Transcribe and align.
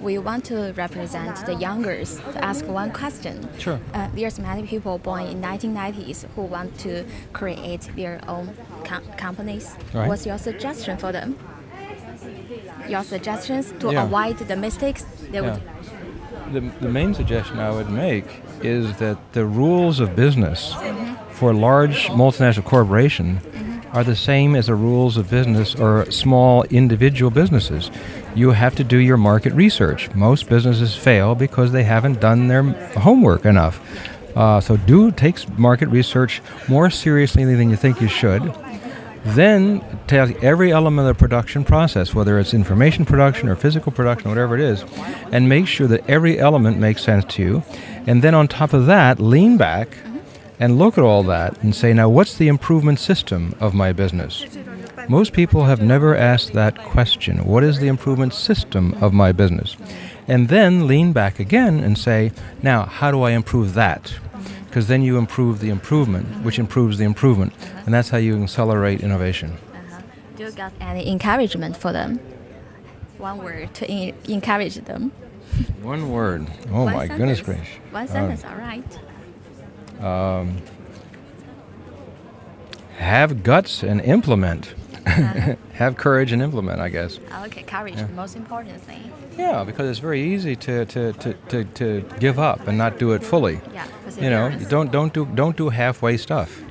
We 0.00 0.16
want 0.18 0.44
to 0.46 0.72
represent 0.76 1.44
the 1.44 1.54
youngers 1.54 2.16
to 2.32 2.42
ask 2.44 2.64
one 2.66 2.90
question. 2.90 3.46
Sure. 3.58 3.78
Uh, 3.92 4.08
there's 4.14 4.38
many 4.38 4.66
people 4.66 4.98
born 4.98 5.24
in 5.26 5.42
1990s 5.42 6.24
who 6.34 6.42
want 6.42 6.78
to 6.80 7.04
create 7.34 7.82
their 7.96 8.20
own 8.26 8.56
com- 8.84 9.04
companies. 9.18 9.76
Right. 9.92 10.08
What's 10.08 10.24
your 10.24 10.38
suggestion 10.38 10.96
for 10.96 11.12
them? 11.12 11.36
Your 12.88 13.02
suggestions 13.04 13.72
to 13.80 13.92
Yeah. 13.92 14.04
avoid 14.04 14.38
the 14.38 14.56
mistakes 14.56 15.04
they 15.30 15.40
Yeah. 15.40 15.52
would. 15.54 15.62
The, 16.54 16.60
the 16.80 16.88
main 16.88 17.14
suggestion 17.14 17.58
I 17.60 17.70
would 17.70 17.90
make 17.90 18.26
is 18.62 18.96
that 18.96 19.18
the 19.32 19.44
rules 19.44 20.00
of 20.00 20.16
business 20.16 20.74
for 21.30 21.52
large 21.52 22.08
multinational 22.08 22.64
corporation 22.64 23.40
are 23.92 24.04
the 24.04 24.16
same 24.16 24.54
as 24.54 24.66
the 24.66 24.74
rules 24.74 25.16
of 25.16 25.30
business 25.30 25.74
or 25.74 26.10
small 26.10 26.62
individual 26.64 27.30
businesses. 27.30 27.90
You 28.34 28.50
have 28.50 28.74
to 28.76 28.84
do 28.84 28.98
your 28.98 29.16
market 29.16 29.52
research. 29.52 30.12
Most 30.14 30.48
businesses 30.48 30.96
fail 30.96 31.34
because 31.34 31.72
they 31.72 31.82
haven't 31.82 32.20
done 32.20 32.48
their 32.48 32.62
homework 32.62 33.44
enough. 33.44 33.80
Uh, 34.36 34.60
so 34.60 34.76
do 34.76 35.10
take 35.10 35.48
market 35.58 35.88
research 35.88 36.40
more 36.68 36.88
seriously 36.88 37.44
than 37.44 37.70
you 37.70 37.76
think 37.76 38.00
you 38.00 38.08
should. 38.08 38.54
Then 39.24 39.84
take 40.06 40.42
every 40.42 40.72
element 40.72 41.06
of 41.06 41.14
the 41.14 41.18
production 41.18 41.64
process, 41.64 42.14
whether 42.14 42.38
it's 42.38 42.54
information 42.54 43.04
production 43.04 43.48
or 43.48 43.56
physical 43.56 43.92
production, 43.92 44.30
whatever 44.30 44.54
it 44.54 44.62
is, 44.62 44.84
and 45.30 45.48
make 45.48 45.66
sure 45.66 45.86
that 45.88 46.08
every 46.08 46.38
element 46.38 46.78
makes 46.78 47.02
sense 47.02 47.24
to 47.34 47.42
you. 47.42 47.62
And 48.06 48.22
then 48.22 48.34
on 48.34 48.48
top 48.48 48.72
of 48.72 48.86
that, 48.86 49.20
lean 49.20 49.58
back 49.58 49.88
and 50.60 50.78
look 50.78 50.96
at 50.98 51.02
all 51.02 51.22
that 51.24 51.60
and 51.62 51.74
say, 51.74 51.92
now 51.92 52.08
what's 52.08 52.36
the 52.36 52.46
improvement 52.48 53.00
system 53.00 53.54
of 53.58 53.74
my 53.74 53.92
business? 53.92 54.44
Most 55.08 55.32
people 55.32 55.64
have 55.64 55.80
never 55.82 56.14
asked 56.14 56.52
that 56.52 56.78
question. 56.84 57.44
What 57.44 57.64
is 57.64 57.78
the 57.80 57.88
improvement 57.88 58.34
system 58.34 58.94
of 59.00 59.12
my 59.12 59.32
business? 59.32 59.76
And 60.28 60.48
then 60.48 60.86
lean 60.86 61.12
back 61.12 61.40
again 61.40 61.80
and 61.80 61.98
say, 61.98 62.30
now 62.62 62.84
how 62.84 63.10
do 63.10 63.22
I 63.22 63.30
improve 63.32 63.74
that? 63.74 64.14
Because 64.66 64.86
then 64.86 65.02
you 65.02 65.18
improve 65.18 65.58
the 65.58 65.70
improvement, 65.70 66.44
which 66.44 66.58
improves 66.58 66.98
the 66.98 67.04
improvement. 67.04 67.52
And 67.84 67.92
that's 67.92 68.10
how 68.10 68.18
you 68.18 68.40
accelerate 68.40 69.00
innovation. 69.00 69.50
Uh-huh. 69.74 70.02
Do 70.36 70.44
you 70.44 70.52
got 70.52 70.72
any 70.80 71.08
encouragement 71.10 71.76
for 71.76 71.90
them? 71.92 72.20
One 73.18 73.38
word 73.38 73.74
to 73.74 73.90
en- 73.90 74.14
encourage 74.28 74.76
them. 74.76 75.10
One 75.82 76.10
word. 76.10 76.46
Oh 76.70 76.84
One 76.84 76.94
my 76.94 77.06
goodness 77.08 77.38
sentence. 77.38 77.58
gracious. 77.58 77.78
One 77.90 78.04
Uh, 78.04 78.06
sentence, 78.06 78.44
all 78.44 78.54
right. 78.54 78.98
Have 82.96 83.42
guts 83.42 83.82
and 83.82 84.00
implement. 84.00 84.74
Uh-huh. 85.06 85.56
have 85.72 85.96
courage 85.96 86.30
and 86.30 86.42
implement, 86.42 86.78
I 86.80 86.90
guess. 86.90 87.18
Okay, 87.46 87.62
courage, 87.62 87.96
the 87.96 88.08
most 88.08 88.36
important 88.36 88.80
thing. 88.82 89.10
Yeah, 89.38 89.64
because 89.64 89.88
it's 89.88 89.98
very 89.98 90.20
easy 90.20 90.54
to, 90.56 90.84
to, 90.84 91.12
to, 91.14 91.34
to, 91.48 91.64
to 91.64 92.04
give 92.18 92.38
up 92.38 92.68
and 92.68 92.76
not 92.76 92.98
do 92.98 93.12
it 93.12 93.24
fully. 93.24 93.60
Yeah, 93.72 93.86
You 94.18 94.28
know, 94.28 94.50
don't 94.68 94.92
don't 94.92 95.12
do 95.14 95.24
don't 95.34 95.56
do 95.56 95.70
halfway 95.70 96.18
stuff. 96.18 96.62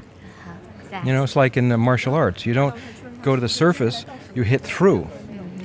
Thanks. 0.90 1.08
You 1.08 1.14
know, 1.14 1.24
it's 1.24 1.36
like 1.36 1.58
in 1.58 1.70
the 1.70 1.78
martial 1.78 2.14
arts. 2.14 2.46
You 2.46 2.54
don't 2.54 2.76
go 3.24 3.36
to 3.36 3.42
the 3.42 3.50
surface, 3.50 4.06
you 4.36 4.44
hit 4.44 4.62
through. 4.62 5.08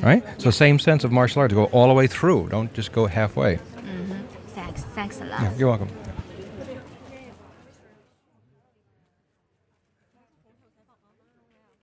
Right? 0.02 0.22
So 0.38 0.50
same 0.50 0.78
sense 0.78 1.04
of 1.04 1.12
martial 1.12 1.40
arts, 1.40 1.54
go 1.54 1.64
all 1.66 1.88
the 1.88 1.94
way 1.94 2.06
through. 2.06 2.48
Don't 2.48 2.72
just 2.74 2.92
go 2.92 3.06
halfway. 3.06 3.56
Mm-hmm. 3.56 4.12
Thanks. 4.48 4.82
Thanks 4.94 5.20
a 5.20 5.24
lot. 5.24 5.40
Yeah, 5.42 5.52
you're 5.56 5.68
welcome. 5.68 5.88